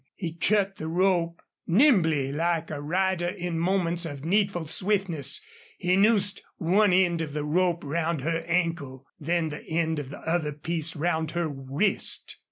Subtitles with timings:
[0.15, 1.43] He cut the rope.
[1.67, 5.41] Nimbly, like a rider in moments of needful swiftness,
[5.77, 10.21] he noosed one end of the rope round her ankle, then the end of the
[10.21, 12.37] other piece round her wrist.